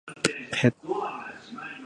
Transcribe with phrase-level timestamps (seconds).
[0.09, 0.13] ペ
[0.49, 0.73] ット